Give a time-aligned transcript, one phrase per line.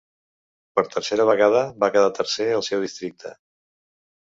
[0.79, 3.37] Per tercera vegada va quedar tercer al seu districte.